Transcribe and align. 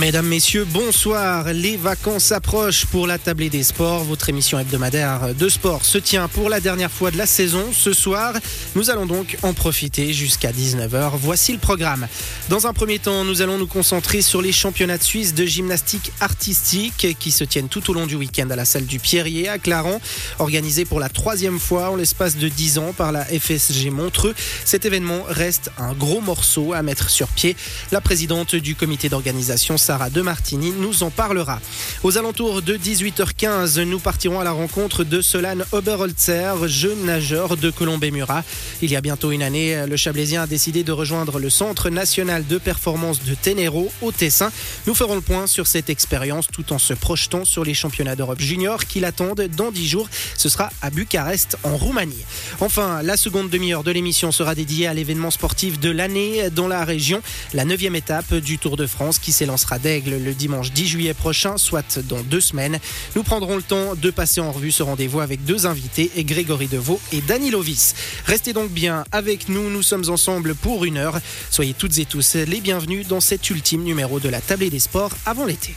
Mesdames, 0.00 0.26
Messieurs, 0.26 0.64
bonsoir. 0.64 1.52
Les 1.52 1.76
vacances 1.76 2.32
approchent 2.32 2.86
pour 2.86 3.06
la 3.06 3.18
tablée 3.18 3.50
des 3.50 3.62
sports. 3.62 4.02
Votre 4.04 4.30
émission 4.30 4.58
hebdomadaire 4.58 5.34
de 5.34 5.48
sport 5.50 5.84
se 5.84 5.98
tient 5.98 6.26
pour 6.26 6.48
la 6.48 6.58
dernière 6.58 6.90
fois 6.90 7.10
de 7.10 7.18
la 7.18 7.26
saison 7.26 7.66
ce 7.70 7.92
soir. 7.92 8.32
Nous 8.74 8.88
allons 8.88 9.04
donc 9.04 9.36
en 9.42 9.52
profiter 9.52 10.14
jusqu'à 10.14 10.52
19h. 10.52 11.10
Voici 11.20 11.52
le 11.52 11.58
programme. 11.58 12.08
Dans 12.48 12.66
un 12.66 12.72
premier 12.72 12.98
temps, 12.98 13.24
nous 13.24 13.42
allons 13.42 13.58
nous 13.58 13.66
concentrer 13.66 14.22
sur 14.22 14.40
les 14.40 14.52
championnats 14.52 14.96
de 14.96 15.02
Suisse 15.02 15.34
de 15.34 15.44
gymnastique 15.44 16.12
artistique 16.20 17.14
qui 17.18 17.30
se 17.30 17.44
tiennent 17.44 17.68
tout 17.68 17.90
au 17.90 17.92
long 17.92 18.06
du 18.06 18.14
week-end 18.14 18.48
à 18.48 18.56
la 18.56 18.64
salle 18.64 18.86
du 18.86 18.98
Pierrier 18.98 19.50
à 19.50 19.58
Clarence, 19.58 20.00
organisé 20.38 20.86
pour 20.86 20.98
la 20.98 21.10
troisième 21.10 21.58
fois 21.58 21.90
en 21.90 21.96
l'espace 21.96 22.36
de 22.36 22.48
10 22.48 22.78
ans 22.78 22.94
par 22.96 23.12
la 23.12 23.26
FSG 23.26 23.90
Montreux. 23.90 24.34
Cet 24.64 24.86
événement 24.86 25.24
reste 25.28 25.70
un 25.76 25.92
gros 25.92 26.22
morceau 26.22 26.72
à 26.72 26.82
mettre 26.82 27.10
sur 27.10 27.28
pied. 27.28 27.54
La 27.92 28.00
présidente 28.00 28.56
du 28.56 28.74
comité 28.74 29.09
d'organisation, 29.10 29.76
Sarah 29.76 30.08
Demartini, 30.08 30.70
nous 30.70 31.02
en 31.02 31.10
parlera. 31.10 31.60
Aux 32.02 32.16
alentours 32.16 32.62
de 32.62 32.76
18h15, 32.76 33.82
nous 33.82 33.98
partirons 33.98 34.40
à 34.40 34.44
la 34.44 34.52
rencontre 34.52 35.04
de 35.04 35.20
Solane 35.20 35.64
Oberholzer, 35.72 36.66
jeune 36.66 37.04
nageur 37.04 37.56
de 37.56 37.70
Colombey-Murat. 37.70 38.44
Il 38.80 38.90
y 38.90 38.96
a 38.96 39.00
bientôt 39.00 39.32
une 39.32 39.42
année, 39.42 39.84
le 39.86 39.96
Chablaisien 39.96 40.42
a 40.42 40.46
décidé 40.46 40.84
de 40.84 40.92
rejoindre 40.92 41.38
le 41.38 41.50
Centre 41.50 41.90
national 41.90 42.46
de 42.46 42.56
performance 42.56 43.22
de 43.22 43.34
Ténéro 43.34 43.92
au 44.00 44.12
Tessin. 44.12 44.50
Nous 44.86 44.94
ferons 44.94 45.16
le 45.16 45.20
point 45.20 45.46
sur 45.46 45.66
cette 45.66 45.90
expérience 45.90 46.46
tout 46.46 46.72
en 46.72 46.78
se 46.78 46.94
projetant 46.94 47.44
sur 47.44 47.64
les 47.64 47.74
championnats 47.74 48.16
d'Europe 48.16 48.40
junior 48.40 48.86
qui 48.86 49.00
l'attendent 49.00 49.48
dans 49.56 49.72
10 49.72 49.88
jours. 49.88 50.08
Ce 50.36 50.48
sera 50.48 50.70
à 50.80 50.90
Bucarest 50.90 51.58
en 51.64 51.76
Roumanie. 51.76 52.24
Enfin, 52.60 53.02
la 53.02 53.16
seconde 53.16 53.50
demi-heure 53.50 53.82
de 53.82 53.90
l'émission 53.90 54.30
sera 54.32 54.54
dédiée 54.54 54.86
à 54.86 54.94
l'événement 54.94 55.30
sportif 55.30 55.80
de 55.80 55.90
l'année 55.90 56.48
dans 56.50 56.68
la 56.68 56.84
région, 56.84 57.20
la 57.52 57.64
neuvième 57.64 57.96
étape 57.96 58.34
du 58.34 58.58
Tour 58.58 58.76
de 58.76 58.86
France 58.86 58.99
qui 59.20 59.32
s'élancera 59.32 59.78
d'Aigle 59.78 60.18
le 60.22 60.34
dimanche 60.34 60.72
10 60.72 60.86
juillet 60.86 61.14
prochain, 61.14 61.56
soit 61.56 61.98
dans 62.00 62.20
deux 62.20 62.40
semaines. 62.40 62.78
Nous 63.16 63.22
prendrons 63.22 63.56
le 63.56 63.62
temps 63.62 63.94
de 63.94 64.10
passer 64.10 64.40
en 64.40 64.52
revue 64.52 64.70
ce 64.70 64.82
rendez-vous 64.82 65.20
avec 65.20 65.44
deux 65.44 65.66
invités, 65.66 66.10
Grégory 66.18 66.68
Deveau 66.68 67.00
et 67.12 67.22
Dani 67.22 67.50
Lovis. 67.50 67.94
Restez 68.26 68.52
donc 68.52 68.70
bien 68.70 69.04
avec 69.10 69.48
nous, 69.48 69.70
nous 69.70 69.82
sommes 69.82 70.08
ensemble 70.10 70.54
pour 70.54 70.84
une 70.84 70.98
heure. 70.98 71.18
Soyez 71.50 71.72
toutes 71.72 71.98
et 71.98 72.04
tous 72.04 72.34
les 72.34 72.60
bienvenus 72.60 73.06
dans 73.08 73.20
cet 73.20 73.48
ultime 73.48 73.84
numéro 73.84 74.20
de 74.20 74.28
la 74.28 74.40
Tablée 74.40 74.70
des 74.70 74.80
Sports 74.80 75.12
avant 75.24 75.46
l'été. 75.46 75.74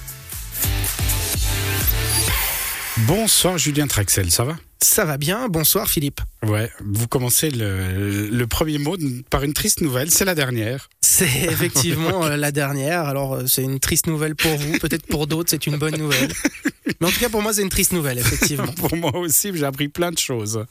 Bonsoir 3.08 3.58
Julien 3.58 3.88
Traxel, 3.88 4.32
ça 4.32 4.44
va? 4.44 4.56
Ça 4.84 5.06
va 5.06 5.18
bien, 5.18 5.48
bonsoir 5.48 5.88
Philippe. 5.88 6.20
Ouais, 6.46 6.70
vous 6.84 7.08
commencez 7.08 7.50
le, 7.50 8.28
le 8.30 8.48
premier 8.48 8.78
mot 8.80 8.98
par 9.30 9.44
une 9.44 9.54
triste 9.54 9.80
nouvelle, 9.80 10.12
c'est 10.12 10.26
la 10.26 10.36
dernière. 10.36 10.90
C'est 11.00 11.26
effectivement 11.50 12.26
euh, 12.26 12.36
la 12.36 12.52
dernière, 12.52 13.06
alors 13.06 13.36
euh, 13.36 13.44
c'est 13.48 13.64
une 13.64 13.80
triste 13.80 14.08
nouvelle 14.08 14.36
pour 14.36 14.52
vous, 14.58 14.78
peut-être 14.80 15.08
pour 15.08 15.26
d'autres 15.26 15.50
c'est 15.52 15.68
une 15.68 15.78
bonne 15.78 15.96
nouvelle. 15.96 16.34
Mais 17.00 17.08
en 17.08 17.12
tout 17.12 17.20
cas 17.20 17.30
pour 17.30 17.42
moi 17.42 17.54
c'est 17.54 17.62
une 17.62 17.70
triste 17.70 17.94
nouvelle, 17.94 18.20
effectivement. 18.20 18.72
pour 18.78 18.96
moi 18.96 19.16
aussi, 19.18 19.52
j'ai 19.54 19.66
appris 19.66 19.88
plein 19.88 20.12
de 20.12 20.18
choses. 20.18 20.66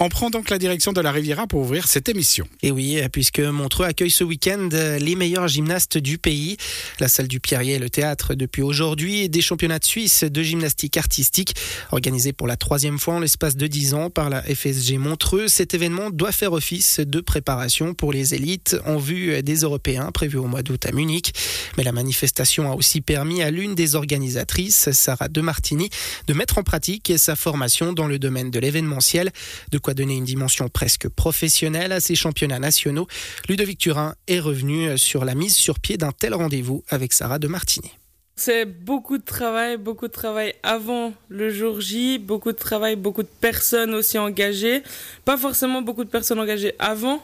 On 0.00 0.08
prend 0.08 0.30
donc 0.30 0.50
la 0.50 0.58
direction 0.58 0.92
de 0.92 1.00
la 1.00 1.12
Riviera 1.12 1.46
pour 1.46 1.60
ouvrir 1.60 1.86
cette 1.86 2.08
émission. 2.08 2.46
Et 2.62 2.70
oui, 2.70 3.00
puisque 3.12 3.40
Montreux 3.40 3.86
accueille 3.86 4.10
ce 4.10 4.24
week-end 4.24 4.68
les 4.72 5.14
meilleurs 5.14 5.48
gymnastes 5.48 5.98
du 5.98 6.18
pays. 6.18 6.56
La 7.00 7.08
salle 7.08 7.28
du 7.28 7.40
Pierrier 7.40 7.74
et 7.74 7.78
le 7.78 7.90
théâtre 7.90 8.34
depuis 8.34 8.62
aujourd'hui 8.62 9.28
des 9.28 9.40
championnats 9.40 9.78
de 9.78 9.84
Suisse 9.84 10.24
de 10.24 10.42
gymnastique 10.42 10.96
artistique 10.96 11.54
organisés 11.92 12.32
pour 12.32 12.46
la 12.46 12.56
troisième 12.56 12.98
fois 12.98 13.14
en 13.14 13.20
l'espace 13.20 13.56
de 13.56 13.66
10 13.66 13.94
ans 13.94 14.10
par 14.10 14.30
la 14.30 14.42
FSG 14.42 14.98
Montreux. 14.98 15.48
Cet 15.48 15.74
événement 15.74 16.10
doit 16.10 16.32
faire 16.32 16.52
office 16.52 17.00
de 17.00 17.20
préparation 17.20 17.94
pour 17.94 18.12
les 18.12 18.34
élites 18.34 18.76
en 18.86 18.98
vue 18.98 19.42
des 19.42 19.56
Européens 19.56 20.10
prévus 20.12 20.38
au 20.38 20.46
mois 20.46 20.62
d'août 20.62 20.86
à 20.86 20.92
Munich. 20.92 21.32
Mais 21.76 21.84
la 21.84 21.92
manifestation 21.92 22.70
a 22.70 22.74
aussi 22.74 23.00
permis 23.00 23.42
à 23.42 23.50
l'une 23.50 23.74
des 23.74 23.94
organisatrices, 23.94 24.90
Sarah 24.92 25.27
Demartini, 25.28 25.90
de 26.26 26.34
mettre 26.34 26.58
en 26.58 26.62
pratique 26.62 27.12
sa 27.16 27.36
formation 27.36 27.92
dans 27.92 28.06
le 28.06 28.18
domaine 28.18 28.50
de 28.50 28.58
l'événementiel, 28.58 29.30
de 29.70 29.78
quoi 29.78 29.94
donner 29.94 30.16
une 30.16 30.24
dimension 30.24 30.68
presque 30.68 31.08
professionnelle 31.08 31.92
à 31.92 32.00
ces 32.00 32.14
championnats 32.14 32.58
nationaux. 32.58 33.06
Ludovic 33.48 33.78
Turin 33.78 34.14
est 34.26 34.40
revenu 34.40 34.96
sur 34.98 35.24
la 35.24 35.34
mise 35.34 35.54
sur 35.54 35.80
pied 35.80 35.96
d'un 35.96 36.12
tel 36.12 36.34
rendez-vous 36.34 36.82
avec 36.88 37.12
Sarah 37.12 37.38
Demartini. 37.38 37.90
C'est 38.36 38.66
beaucoup 38.66 39.18
de 39.18 39.24
travail, 39.24 39.78
beaucoup 39.78 40.06
de 40.06 40.12
travail 40.12 40.54
avant 40.62 41.12
le 41.28 41.50
jour 41.50 41.80
J, 41.80 42.18
beaucoup 42.18 42.52
de 42.52 42.56
travail, 42.56 42.94
beaucoup 42.94 43.24
de 43.24 43.28
personnes 43.40 43.94
aussi 43.94 44.16
engagées. 44.16 44.84
Pas 45.24 45.36
forcément 45.36 45.82
beaucoup 45.82 46.04
de 46.04 46.08
personnes 46.08 46.38
engagées 46.38 46.72
avant. 46.78 47.20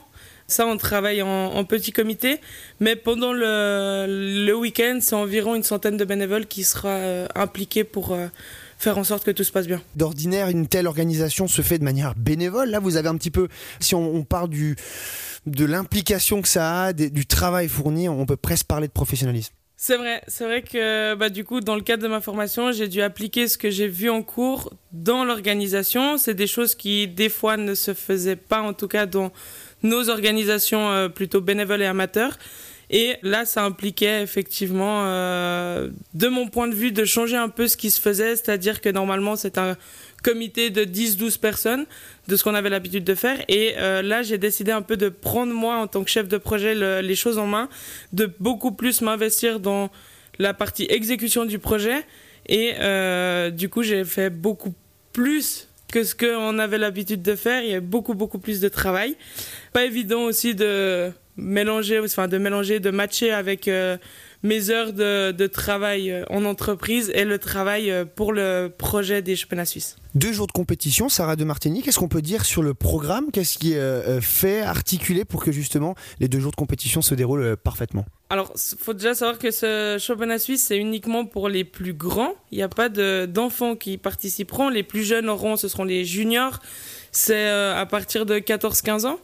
Ça, 0.47 0.67
on 0.67 0.77
travaille 0.77 1.21
en, 1.21 1.27
en 1.27 1.63
petit 1.63 1.91
comité. 1.91 2.39
Mais 2.79 2.95
pendant 2.95 3.33
le, 3.33 4.05
le 4.45 4.53
week-end, 4.55 4.99
c'est 5.01 5.15
environ 5.15 5.55
une 5.55 5.63
centaine 5.63 5.97
de 5.97 6.05
bénévoles 6.05 6.45
qui 6.45 6.63
sera 6.63 6.89
euh, 6.89 7.27
impliqués 7.33 7.83
pour 7.83 8.13
euh, 8.13 8.27
faire 8.77 8.97
en 8.97 9.03
sorte 9.03 9.23
que 9.23 9.31
tout 9.31 9.43
se 9.43 9.51
passe 9.51 9.65
bien. 9.65 9.81
D'ordinaire, 9.95 10.49
une 10.49 10.67
telle 10.67 10.85
organisation 10.85 11.47
se 11.47 11.61
fait 11.61 11.79
de 11.79 11.83
manière 11.83 12.13
bénévole. 12.15 12.69
Là, 12.69 12.79
vous 12.79 12.95
avez 12.95 13.09
un 13.09 13.17
petit 13.17 13.31
peu, 13.31 13.47
si 13.79 13.95
on, 13.95 14.15
on 14.15 14.23
parle 14.23 14.49
du, 14.49 14.75
de 15.47 15.65
l'implication 15.65 16.41
que 16.43 16.47
ça 16.47 16.83
a, 16.83 16.93
des, 16.93 17.09
du 17.09 17.25
travail 17.25 17.67
fourni, 17.67 18.07
on 18.07 18.25
peut 18.25 18.37
presque 18.37 18.67
parler 18.67 18.87
de 18.87 18.93
professionnalisme. 18.93 19.53
C'est 19.77 19.97
vrai, 19.97 20.21
c'est 20.27 20.45
vrai 20.45 20.61
que 20.61 21.15
bah, 21.15 21.29
du 21.29 21.43
coup, 21.43 21.59
dans 21.59 21.75
le 21.75 21.81
cadre 21.81 22.01
de 22.01 22.07
ma 22.07 22.21
formation, 22.21 22.71
j'ai 22.71 22.87
dû 22.87 23.01
appliquer 23.01 23.47
ce 23.47 23.57
que 23.57 23.69
j'ai 23.69 23.87
vu 23.87 24.09
en 24.09 24.23
cours 24.23 24.71
dans 24.93 25.25
l'organisation. 25.25 26.17
C'est 26.17 26.33
des 26.33 26.47
choses 26.47 26.75
qui, 26.75 27.07
des 27.09 27.27
fois, 27.29 27.57
ne 27.57 27.75
se 27.75 27.93
faisaient 27.93 28.37
pas, 28.37 28.61
en 28.61 28.73
tout 28.73 28.87
cas 28.87 29.05
dans 29.05 29.31
nos 29.85 30.09
organisations 30.09 30.89
euh, 30.89 31.07
plutôt 31.07 31.41
bénévoles 31.41 31.81
et 31.81 31.85
amateurs. 31.85 32.37
Et 32.89 33.15
là, 33.23 33.45
ça 33.45 33.63
impliquait 33.63 34.21
effectivement, 34.21 35.05
euh, 35.05 35.89
de 36.13 36.27
mon 36.27 36.47
point 36.47 36.67
de 36.67 36.75
vue, 36.75 36.91
de 36.91 37.05
changer 37.05 37.35
un 37.35 37.49
peu 37.49 37.67
ce 37.67 37.77
qui 37.77 37.89
se 37.89 37.99
faisait, 37.99 38.35
c'est-à-dire 38.35 38.79
que 38.81 38.89
normalement, 38.89 39.35
c'est 39.35 39.57
un 39.57 39.75
comité 40.23 40.69
de 40.69 40.83
10-12 40.83 41.39
personnes 41.39 41.85
de 42.27 42.35
ce 42.35 42.43
qu'on 42.43 42.53
avait 42.53 42.69
l'habitude 42.69 43.03
de 43.03 43.15
faire. 43.15 43.43
Et 43.47 43.73
euh, 43.77 44.01
là, 44.01 44.21
j'ai 44.21 44.37
décidé 44.37 44.71
un 44.71 44.81
peu 44.81 44.97
de 44.97 45.09
prendre 45.09 45.53
moi, 45.53 45.77
en 45.77 45.87
tant 45.87 46.03
que 46.03 46.09
chef 46.09 46.27
de 46.27 46.37
projet, 46.37 46.75
le, 46.75 47.01
les 47.01 47.15
choses 47.15 47.37
en 47.37 47.47
main, 47.47 47.69
de 48.13 48.31
beaucoup 48.39 48.71
plus 48.71 49.01
m'investir 49.01 49.59
dans 49.59 49.89
la 50.37 50.53
partie 50.53 50.85
exécution 50.89 51.45
du 51.45 51.57
projet. 51.59 52.05
Et 52.47 52.73
du 53.51 53.69
coup, 53.69 53.81
j'ai 53.81 54.03
fait 54.03 54.29
beaucoup 54.29 54.75
plus 55.11 55.67
que 55.91 56.03
ce 56.03 56.15
qu'on 56.15 56.59
avait 56.59 56.77
l'habitude 56.77 57.21
de 57.21 57.35
faire. 57.35 57.63
Il 57.63 57.69
y 57.69 57.75
a 57.75 57.81
beaucoup, 57.81 58.13
beaucoup 58.13 58.39
plus 58.39 58.59
de 58.59 58.67
travail. 58.69 59.15
Pas 59.73 59.85
évident 59.85 60.23
aussi 60.23 60.55
de 60.55 61.11
mélanger, 61.37 61.99
enfin 61.99 62.27
de 62.27 62.37
mélanger, 62.37 62.79
de 62.79 62.91
matcher 62.91 63.31
avec 63.31 63.67
euh, 63.67 63.97
mes 64.45 64.69
heures 64.69 64.93
de, 64.93 65.31
de, 65.31 65.47
travail 65.47 66.11
euh, 66.11 66.23
en 66.29 66.45
entreprise 66.45 67.11
et 67.15 67.25
le 67.25 67.39
travail 67.39 67.89
euh, 67.89 68.05
pour 68.05 68.31
le 68.31 68.71
projet 68.75 69.21
des 69.21 69.35
championnats 69.35 69.65
suisses. 69.65 69.97
Deux 70.13 70.31
jours 70.31 70.47
de 70.47 70.51
compétition, 70.51 71.09
Sarah 71.09 71.35
de 71.35 71.43
Martini, 71.43 71.81
qu'est-ce 71.81 71.97
qu'on 71.97 72.07
peut 72.07 72.21
dire 72.21 72.45
sur 72.45 72.61
le 72.61 72.73
programme? 72.73 73.31
Qu'est-ce 73.31 73.57
qui 73.57 73.73
est 73.73 73.79
euh, 73.79 74.21
fait, 74.21 74.61
articulé 74.61 75.25
pour 75.25 75.43
que 75.43 75.51
justement 75.51 75.95
les 76.19 76.27
deux 76.27 76.39
jours 76.39 76.51
de 76.51 76.55
compétition 76.55 77.01
se 77.01 77.15
déroulent 77.15 77.57
parfaitement? 77.57 78.05
Alors, 78.29 78.53
il 78.55 78.77
faut 78.77 78.93
déjà 78.93 79.15
savoir 79.15 79.39
que 79.39 79.51
ce 79.51 79.97
championnat 79.99 80.39
suisse, 80.39 80.63
c'est 80.67 80.77
uniquement 80.77 81.25
pour 81.25 81.49
les 81.49 81.63
plus 81.63 81.93
grands. 81.93 82.33
Il 82.51 82.57
n'y 82.57 82.63
a 82.63 82.69
pas 82.69 82.89
d'enfants 82.89 83.75
qui 83.75 83.97
participeront. 83.97 84.69
Les 84.69 84.83
plus 84.83 85.03
jeunes 85.03 85.27
auront, 85.27 85.57
ce 85.57 85.67
seront 85.67 85.83
les 85.83 86.05
juniors. 86.05 86.59
C'est 87.11 87.47
à 87.47 87.85
partir 87.85 88.25
de 88.25 88.39
14-15 88.39 89.05
ans 89.05 89.19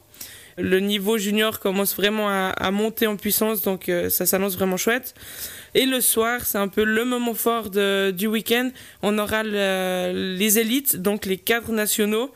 le 0.58 0.80
niveau 0.80 1.18
junior 1.18 1.60
commence 1.60 1.96
vraiment 1.96 2.28
à, 2.28 2.50
à 2.50 2.70
monter 2.70 3.06
en 3.06 3.16
puissance, 3.16 3.62
donc 3.62 3.88
euh, 3.88 4.10
ça 4.10 4.26
s'annonce 4.26 4.54
vraiment 4.56 4.76
chouette. 4.76 5.14
Et 5.74 5.86
le 5.86 6.00
soir, 6.00 6.44
c'est 6.44 6.58
un 6.58 6.68
peu 6.68 6.84
le 6.84 7.04
moment 7.04 7.34
fort 7.34 7.70
de, 7.70 8.10
du 8.10 8.26
week-end. 8.26 8.70
On 9.02 9.18
aura 9.18 9.42
le, 9.42 10.36
les 10.36 10.58
élites, 10.58 10.96
donc 10.96 11.24
les 11.24 11.38
cadres 11.38 11.72
nationaux, 11.72 12.30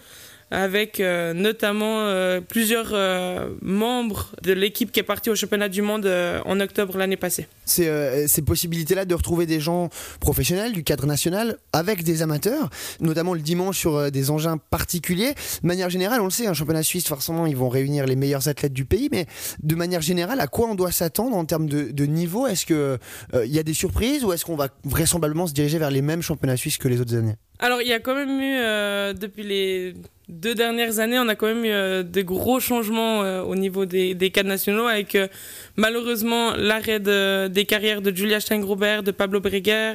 avec 0.50 1.00
euh, 1.00 1.32
notamment 1.34 2.00
euh, 2.02 2.40
plusieurs 2.40 2.90
euh, 2.92 3.50
membres 3.62 4.30
de 4.42 4.52
l'équipe 4.52 4.92
qui 4.92 5.00
est 5.00 5.04
partie 5.04 5.28
au 5.28 5.34
championnat 5.34 5.68
du 5.68 5.82
monde 5.82 6.06
en 6.44 6.60
octobre 6.60 6.96
l'année 6.98 7.16
passée. 7.16 7.48
Ces 7.64 8.42
possibilités-là 8.44 9.04
de 9.04 9.14
retrouver 9.14 9.46
des 9.46 9.60
gens 9.60 9.88
professionnels 10.20 10.72
du 10.72 10.84
cadre 10.84 11.06
national 11.06 11.58
avec 11.72 12.04
des 12.04 12.22
amateurs, 12.22 12.70
notamment 13.00 13.34
le 13.34 13.40
dimanche 13.40 13.78
sur 13.78 14.10
des 14.10 14.30
engins 14.30 14.58
particuliers. 14.58 15.34
De 15.62 15.66
manière 15.66 15.90
générale, 15.90 16.20
on 16.20 16.26
le 16.26 16.30
sait, 16.30 16.46
un 16.46 16.54
championnat 16.54 16.82
suisse, 16.82 17.06
forcément, 17.08 17.46
ils 17.46 17.56
vont 17.56 17.68
réunir 17.68 18.06
les 18.06 18.16
meilleurs 18.16 18.48
athlètes 18.48 18.72
du 18.72 18.84
pays, 18.84 19.08
mais 19.10 19.26
de 19.62 19.74
manière 19.74 20.00
générale, 20.00 20.40
à 20.40 20.46
quoi 20.46 20.68
on 20.68 20.74
doit 20.74 20.92
s'attendre 20.92 21.36
en 21.36 21.44
termes 21.44 21.66
de, 21.68 22.06
niveau? 22.06 22.46
Est-ce 22.46 22.66
qu'il 22.66 22.98
il 23.44 23.52
y 23.52 23.58
a 23.58 23.62
des 23.62 23.74
surprises 23.74 24.24
ou 24.24 24.32
est-ce 24.32 24.44
qu'on 24.44 24.56
va 24.56 24.68
vraisemblablement 24.84 25.46
se 25.46 25.52
diriger 25.52 25.78
vers 25.78 25.90
les 25.90 26.02
mêmes 26.02 26.22
championnats 26.22 26.56
suisses 26.56 26.78
que 26.78 26.88
les 26.88 27.00
autres 27.00 27.16
années? 27.16 27.36
Alors, 27.58 27.80
il 27.82 27.88
y 27.88 27.92
a 27.92 28.00
quand 28.00 28.14
même 28.14 28.40
eu, 28.40 29.14
depuis 29.14 29.42
les 29.42 29.94
deux 30.28 30.54
dernières 30.54 30.98
années, 30.98 31.18
on 31.18 31.28
a 31.28 31.36
quand 31.36 31.46
même 31.46 31.64
eu 31.64 31.70
euh, 31.70 32.02
de 32.02 32.22
gros 32.22 32.58
changements 32.58 33.22
euh, 33.22 33.42
au 33.42 33.54
niveau 33.54 33.86
des, 33.86 34.14
des 34.14 34.30
cadres 34.30 34.48
nationaux 34.48 34.86
avec 34.86 35.14
euh, 35.14 35.28
malheureusement 35.76 36.56
l'arrêt 36.56 36.98
de, 36.98 37.46
des 37.46 37.64
carrières 37.64 38.02
de 38.02 38.14
Julia 38.14 38.40
Steingrubert, 38.40 39.04
de 39.04 39.12
Pablo 39.12 39.40
Breguer, 39.40 39.94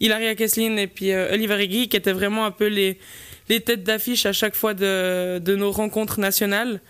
Hilaria 0.00 0.34
Kesslin 0.34 0.76
et 0.76 0.88
puis 0.88 1.14
Oliver 1.14 1.62
Egui 1.62 1.88
qui 1.88 1.96
étaient 1.96 2.12
vraiment 2.12 2.44
un 2.44 2.50
peu 2.50 2.66
les, 2.66 2.98
les 3.48 3.60
têtes 3.60 3.84
d'affiche 3.84 4.26
à 4.26 4.32
chaque 4.32 4.54
fois 4.54 4.74
de, 4.74 5.38
de 5.38 5.54
nos 5.56 5.70
rencontres 5.70 6.18
nationales. 6.20 6.80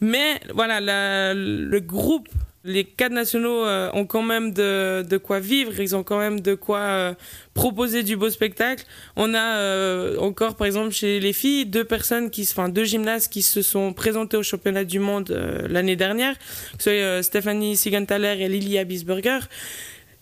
Mais 0.00 0.40
voilà, 0.54 0.80
la, 0.80 1.34
le 1.34 1.80
groupe 1.80 2.28
Les 2.62 2.84
cadres 2.84 3.14
nationaux 3.14 3.64
euh, 3.64 3.90
ont 3.94 4.04
quand 4.04 4.22
même 4.22 4.52
de, 4.52 5.02
de, 5.02 5.16
quoi 5.16 5.40
vivre, 5.40 5.80
ils 5.80 5.96
ont 5.96 6.02
quand 6.02 6.18
même 6.18 6.40
de 6.40 6.54
quoi 6.54 6.80
euh, 6.80 7.14
proposer 7.54 8.02
du 8.02 8.16
beau 8.16 8.28
spectacle. 8.28 8.84
On 9.16 9.32
a 9.32 9.56
euh, 9.56 10.18
encore, 10.18 10.56
par 10.56 10.66
exemple, 10.66 10.90
chez 10.90 11.20
les 11.20 11.32
filles, 11.32 11.64
deux 11.64 11.84
personnes 11.84 12.28
qui, 12.28 12.42
enfin, 12.42 12.68
deux 12.68 12.84
gymnastes 12.84 13.32
qui 13.32 13.40
se 13.40 13.62
sont 13.62 13.94
présentées 13.94 14.36
au 14.36 14.42
championnat 14.42 14.84
du 14.84 14.98
monde 14.98 15.30
l'année 15.70 15.96
dernière, 15.96 16.36
que 16.76 16.84
ce 16.84 17.20
Stéphanie 17.22 17.78
Sigenthaler 17.78 18.36
et 18.40 18.48
Lilia 18.48 18.84
Bisberger. 18.84 19.40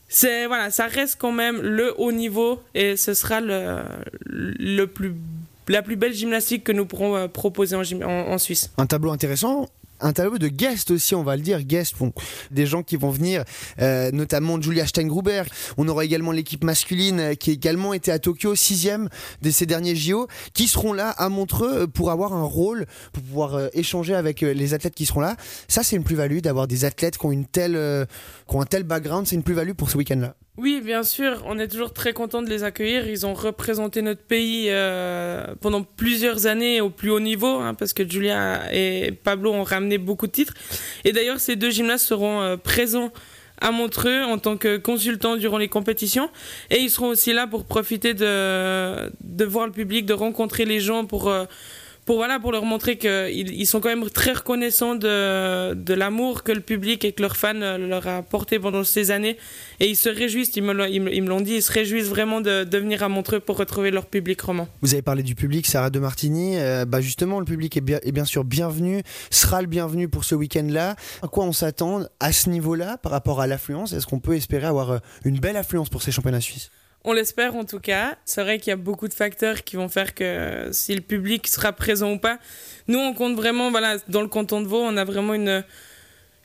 C'est 0.07 0.47
voilà, 0.47 0.71
ça 0.71 0.87
reste 0.87 1.17
quand 1.19 1.33
même 1.33 1.61
le 1.61 1.93
haut 1.99 2.13
niveau 2.13 2.63
et 2.75 2.97
ce 2.97 3.15
sera 3.15 3.41
le, 3.41 3.83
le 4.27 4.87
plus 4.87 5.13
la 5.67 5.83
plus 5.83 5.97
belle 5.97 6.15
gymnastique 6.15 6.65
que 6.65 6.73
nous 6.73 6.87
pourrons 6.87 7.29
proposer 7.29 7.77
en, 7.77 7.83
en 8.07 8.39
Suisse. 8.39 8.71
Un 8.79 8.87
tableau 8.87 9.11
intéressant 9.11 9.69
un 10.01 10.13
tableau 10.13 10.39
de 10.39 10.49
guests 10.49 10.91
aussi, 10.91 11.15
on 11.15 11.23
va 11.23 11.37
le 11.37 11.43
dire, 11.43 11.63
guests, 11.63 11.97
bon, 11.99 12.13
des 12.51 12.67
gens 12.67 12.83
qui 12.83 12.97
vont 12.97 13.11
venir, 13.11 13.45
euh, 13.81 14.11
notamment 14.13 14.61
Julia 14.61 14.87
Steingruber. 14.87 15.45
On 15.77 15.89
aura 15.89 16.05
également 16.05 16.33
l'équipe 16.33 16.65
masculine 16.65 17.21
euh, 17.21 17.35
qui 17.35 17.51
également 17.51 17.95
été 17.95 18.11
à 18.13 18.19
Tokyo, 18.19 18.55
sixième 18.55 19.09
de 19.43 19.51
ces 19.51 19.67
derniers 19.67 19.97
JO, 19.97 20.29
qui 20.55 20.69
seront 20.69 20.93
là 20.93 21.11
à 21.11 21.29
Montreux 21.29 21.83
euh, 21.83 21.87
pour 21.87 22.11
avoir 22.11 22.33
un 22.33 22.45
rôle, 22.45 22.87
pour 23.13 23.23
pouvoir 23.23 23.69
échanger 23.73 24.15
avec 24.15 24.41
les 24.41 24.75
athlètes 24.75 24.95
qui 24.95 25.07
seront 25.07 25.21
là. 25.21 25.37
Ça, 25.69 25.83
c'est 25.83 25.97
une 25.97 26.05
plus-value 26.05 26.39
d'avoir 26.39 26.67
des 26.67 26.85
athlètes 26.85 27.19
qui 27.19 27.27
ont 27.27 27.33
une 27.33 27.47
telle, 27.47 28.07
qui 28.49 28.57
ont 28.57 28.61
un 28.61 28.67
tel 28.67 28.83
background, 28.83 29.27
c'est 29.27 29.37
une 29.37 29.43
plus-value 29.43 29.73
pour 29.73 29.91
ce 29.91 29.99
week-end-là. 29.99 30.35
Oui, 30.59 30.81
bien 30.85 31.05
sûr, 31.05 31.45
on 31.47 31.57
est 31.61 31.69
toujours 31.69 31.93
très 31.93 32.13
content 32.13 32.43
de 32.43 32.51
les 32.51 32.65
accueillir. 32.65 33.07
Ils 33.07 33.25
ont 33.25 33.33
représenté 33.33 34.03
notre 34.03 34.23
pays 34.23 34.67
euh, 34.71 35.55
pendant 35.61 35.85
plusieurs 35.85 36.49
années 36.49 36.81
au 36.81 36.91
plus 36.91 37.11
haut 37.11 37.21
niveau, 37.21 37.61
hein, 37.61 37.75
parce 37.75 37.93
que 37.93 38.03
Julia 38.05 38.63
et 38.75 39.13
Pablo 39.13 39.53
ont 39.53 39.63
ramené 39.63 39.99
beaucoup 39.99 40.27
de 40.27 40.33
titres. 40.33 40.55
Et 41.05 41.13
d'ailleurs, 41.13 41.39
ces 41.39 41.55
deux 41.55 41.71
gymnastes 41.71 42.07
seront 42.07 42.41
euh, 42.41 42.57
présents 42.57 43.13
à 43.61 43.71
Montreux 43.71 44.25
en 44.25 44.39
tant 44.39 44.57
que 44.57 44.79
consultants 44.79 45.37
durant 45.37 45.59
les 45.59 45.69
compétitions. 45.69 46.29
Et 46.71 46.79
ils 46.79 46.91
seront 46.91 47.07
aussi 47.11 47.33
là 47.33 47.47
pour 47.47 47.65
profiter 47.65 48.13
de, 48.15 49.13
de 49.21 49.45
voir 49.45 49.65
le 49.67 49.73
public, 49.73 50.07
de 50.07 50.15
rencontrer 50.15 50.65
les 50.65 50.81
gens 50.81 51.05
pour... 51.05 51.29
Euh, 51.29 51.45
pour 52.09 52.17
voilà 52.17 52.41
pour 52.41 52.53
leur 52.53 52.65
montrer 52.65 52.97
qu'ils 52.97 53.53
ils 53.53 53.67
sont 53.67 53.81
quand 53.81 53.91
même 53.91 54.09
très 54.09 54.33
reconnaissants 54.33 54.95
de, 54.95 55.93
l'amour 55.93 56.43
que 56.43 56.53
le 56.53 56.63
public 56.63 57.05
et 57.05 57.13
que 57.13 57.21
leurs 57.21 57.37
fans 57.37 57.53
leur 57.53 58.09
a 58.09 58.23
porté 58.23 58.59
pendant 58.59 58.83
ces 58.83 59.11
années. 59.11 59.37
Et 59.79 59.91
ils 59.91 59.95
se 59.95 60.09
réjouissent 60.09 60.57
ils 60.57 60.63
me, 60.63 61.29
l'ont 61.29 61.43
dit 61.43 61.57
ils 61.57 61.63
se 61.63 61.71
réjouissent 61.71 62.09
vraiment 62.09 62.41
de, 62.41 62.65
de, 62.65 62.79
venir 62.79 63.03
à 63.03 63.11
Montreux 63.11 63.41
pour 63.41 63.59
retrouver 63.59 63.91
leur 63.91 64.07
public 64.07 64.41
roman. 64.41 64.69
Vous 64.81 64.95
avez 64.95 65.03
parlé 65.03 65.23
du 65.23 65.35
public 65.35 65.67
Sarah 65.67 65.91
de 65.91 65.99
Martini 65.99 66.57
euh, 66.57 66.87
bah 66.87 67.03
justement 67.03 67.41
le 67.41 67.45
public 67.45 67.77
est 67.77 67.83
bien, 67.83 67.99
est 68.03 68.13
bien 68.13 68.25
sûr 68.25 68.43
bienvenu 68.43 69.03
sera 69.29 69.61
le 69.61 69.69
bienvenu 69.69 70.09
pour 70.09 70.25
ce 70.25 70.35
week-end 70.35 70.67
là 70.67 70.97
à 71.21 71.29
quoi 71.29 71.45
on 71.45 71.53
s'attend 71.53 72.05
à 72.21 72.33
ce 72.33 72.49
niveau 72.49 72.75
là 72.75 72.97
par 72.97 73.13
rapport 73.13 73.43
à 73.43 73.47
l'affluence? 73.47 73.93
Est-ce 73.93 74.07
qu'on 74.07 74.21
peut 74.21 74.35
espérer 74.35 74.67
avoir 74.67 74.93
euh, 74.93 74.99
une 75.27 75.39
belle 75.39 75.59
affluence 75.59 75.91
pour 75.91 76.01
ces 76.01 76.11
championnats 76.11 76.41
suisses? 76.41 76.71
On 77.09 77.15
l'espère 77.15 77.57
en 77.57 77.65
tout 77.65 77.81
cas. 77.81 78.17
C'est 78.27 78.43
vrai 78.43 78.59
qu'il 78.59 78.69
y 78.69 78.73
a 78.73 78.77
beaucoup 78.77 79.09
de 79.09 79.15
facteurs 79.15 79.65
qui 79.65 79.77
vont 79.77 79.89
faire 79.89 80.15
que 80.15 80.69
si 80.73 80.95
le 80.95 81.01
public 81.01 81.49
sera 81.49 81.73
présent 81.73 82.13
ou 82.13 82.19
pas. 82.19 82.39
Nous, 82.87 82.99
on 82.99 83.15
compte 83.15 83.35
vraiment, 83.35 83.71
voilà, 83.71 83.97
dans 84.09 84.21
le 84.21 84.29
canton 84.29 84.61
de 84.61 84.67
Vaud, 84.67 84.83
on 84.83 84.97
a 84.99 85.05
vraiment 85.05 85.33
une, 85.33 85.65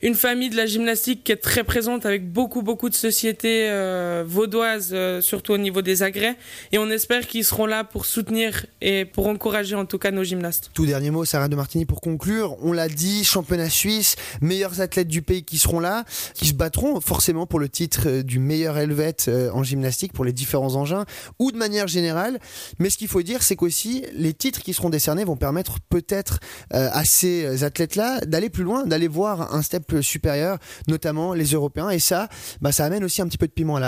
une 0.03 0.15
famille 0.15 0.49
de 0.49 0.57
la 0.57 0.65
gymnastique 0.65 1.23
qui 1.23 1.31
est 1.31 1.37
très 1.37 1.63
présente 1.63 2.05
avec 2.05 2.29
beaucoup 2.29 2.61
beaucoup 2.61 2.89
de 2.89 2.93
sociétés 2.93 3.69
euh, 3.69 4.25
vaudoises, 4.27 4.89
euh, 4.91 5.21
surtout 5.21 5.53
au 5.53 5.57
niveau 5.57 5.81
des 5.81 6.03
agrès. 6.03 6.35
Et 6.73 6.77
on 6.77 6.89
espère 6.89 7.25
qu'ils 7.25 7.45
seront 7.45 7.65
là 7.65 7.85
pour 7.85 8.05
soutenir 8.05 8.65
et 8.81 9.05
pour 9.05 9.27
encourager 9.27 9.75
en 9.75 9.85
tout 9.85 9.97
cas 9.97 10.11
nos 10.11 10.25
gymnastes. 10.25 10.71
Tout 10.73 10.85
dernier 10.85 11.09
mot, 11.09 11.23
Sarah 11.23 11.47
de 11.47 11.55
Martini, 11.55 11.85
pour 11.85 12.01
conclure. 12.01 12.57
On 12.61 12.73
l'a 12.73 12.89
dit, 12.89 13.23
championnat 13.23 13.69
suisse, 13.69 14.17
meilleurs 14.41 14.81
athlètes 14.81 15.07
du 15.07 15.21
pays 15.21 15.43
qui 15.43 15.57
seront 15.57 15.79
là, 15.79 16.03
qui 16.33 16.47
se 16.47 16.53
battront 16.53 16.99
forcément 16.99 17.45
pour 17.47 17.61
le 17.61 17.69
titre 17.69 18.01
euh, 18.07 18.23
du 18.23 18.39
meilleur 18.39 18.77
helvète 18.77 19.31
en 19.53 19.63
gymnastique 19.63 20.11
pour 20.11 20.25
les 20.25 20.33
différents 20.33 20.75
engins 20.75 21.05
ou 21.39 21.53
de 21.53 21.57
manière 21.57 21.87
générale. 21.87 22.39
Mais 22.77 22.89
ce 22.89 22.97
qu'il 22.97 23.07
faut 23.07 23.21
dire, 23.21 23.41
c'est 23.41 23.55
qu'aussi 23.55 24.03
les 24.13 24.33
titres 24.33 24.61
qui 24.61 24.73
seront 24.73 24.89
décernés 24.89 25.23
vont 25.23 25.37
permettre 25.37 25.77
peut-être 25.89 26.39
à 26.71 27.05
ces 27.05 27.63
athlètes-là 27.63 28.21
d'aller 28.21 28.49
plus 28.49 28.63
loin, 28.63 28.85
d'aller 28.85 29.07
voir 29.07 29.53
un 29.53 29.61
step 29.61 29.92
supérieurs, 30.01 30.57
notamment 30.87 31.33
les 31.33 31.45
Européens. 31.45 31.89
Et 31.89 31.99
ça, 31.99 32.29
bah, 32.61 32.71
ça 32.71 32.85
amène 32.85 33.03
aussi 33.03 33.21
un 33.21 33.27
petit 33.27 33.37
peu 33.37 33.47
de 33.47 33.51
piment 33.51 33.79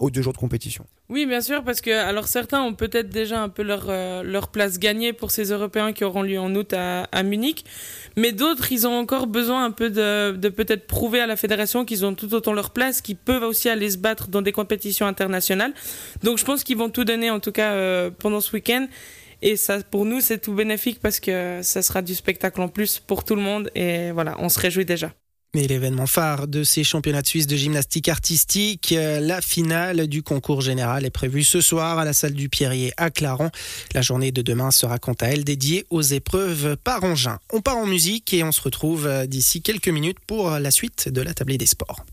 aux 0.00 0.10
deux 0.10 0.22
jours 0.22 0.32
de 0.32 0.38
compétition. 0.38 0.84
Oui, 1.10 1.24
bien 1.24 1.40
sûr, 1.40 1.64
parce 1.64 1.80
que 1.80 1.90
alors 1.90 2.28
certains 2.28 2.60
ont 2.60 2.74
peut-être 2.74 3.08
déjà 3.08 3.40
un 3.40 3.48
peu 3.48 3.62
leur, 3.62 3.86
euh, 3.88 4.22
leur 4.22 4.48
place 4.48 4.78
gagnée 4.78 5.14
pour 5.14 5.30
ces 5.30 5.44
Européens 5.52 5.94
qui 5.94 6.04
auront 6.04 6.20
lieu 6.20 6.38
en 6.38 6.54
août 6.54 6.74
à, 6.74 7.22
Munich, 7.22 7.64
mais 8.16 8.32
d'autres, 8.32 8.72
ils 8.72 8.86
ont 8.86 8.92
encore 8.92 9.26
besoin 9.26 9.64
un 9.64 9.70
peu 9.70 9.88
de, 9.88 10.32
de 10.36 10.48
peut-être 10.50 10.86
prouver 10.86 11.20
à 11.20 11.26
la 11.26 11.36
fédération 11.36 11.86
qu'ils 11.86 12.04
ont 12.04 12.14
tout 12.14 12.34
autant 12.34 12.52
leur 12.52 12.70
place, 12.72 13.00
qu'ils 13.00 13.16
peuvent 13.16 13.42
aussi 13.42 13.70
aller 13.70 13.90
se 13.90 13.96
battre 13.96 14.28
dans 14.28 14.42
des 14.42 14.52
compétitions 14.52 15.06
internationales. 15.06 15.72
Donc 16.22 16.36
je 16.36 16.44
pense 16.44 16.62
qu'ils 16.62 16.76
vont 16.76 16.90
tout 16.90 17.04
donner, 17.04 17.30
en 17.30 17.40
tout 17.40 17.52
cas 17.52 17.72
euh, 17.72 18.10
pendant 18.10 18.42
ce 18.42 18.52
week-end. 18.52 18.86
Et 19.40 19.56
ça, 19.56 19.82
pour 19.82 20.04
nous, 20.04 20.20
c'est 20.20 20.38
tout 20.38 20.52
bénéfique 20.52 21.00
parce 21.00 21.20
que 21.20 21.60
ça 21.62 21.80
sera 21.80 22.02
du 22.02 22.14
spectacle 22.14 22.60
en 22.60 22.68
plus 22.68 22.98
pour 22.98 23.24
tout 23.24 23.36
le 23.36 23.42
monde. 23.42 23.70
Et 23.74 24.10
voilà, 24.10 24.36
on 24.40 24.48
se 24.48 24.58
réjouit 24.58 24.84
déjà. 24.84 25.12
Mais 25.54 25.66
l'événement 25.66 26.06
phare 26.06 26.46
de 26.46 26.62
ces 26.62 26.84
championnats 26.84 27.22
de 27.22 27.26
Suisse 27.26 27.46
de 27.46 27.56
gymnastique 27.56 28.08
artistique, 28.08 28.92
euh, 28.92 29.18
la 29.18 29.40
finale 29.40 30.06
du 30.06 30.22
concours 30.22 30.60
général 30.60 31.06
est 31.06 31.10
prévue 31.10 31.42
ce 31.42 31.62
soir 31.62 31.98
à 31.98 32.04
la 32.04 32.12
salle 32.12 32.34
du 32.34 32.50
Pierrier 32.50 32.92
à 32.98 33.10
Clarence. 33.10 33.50
La 33.94 34.02
journée 34.02 34.30
de 34.30 34.42
demain 34.42 34.70
sera 34.70 34.98
quant 34.98 35.14
à 35.20 35.28
elle 35.28 35.44
dédiée 35.44 35.86
aux 35.88 36.02
épreuves 36.02 36.76
par 36.76 37.02
engin. 37.04 37.38
On 37.50 37.62
part 37.62 37.78
en 37.78 37.86
musique 37.86 38.34
et 38.34 38.44
on 38.44 38.52
se 38.52 38.60
retrouve 38.60 39.06
euh, 39.06 39.26
d'ici 39.26 39.62
quelques 39.62 39.88
minutes 39.88 40.18
pour 40.26 40.50
la 40.50 40.70
suite 40.70 41.08
de 41.08 41.22
la 41.22 41.32
tablée 41.32 41.56
des 41.56 41.66
sports. 41.66 42.04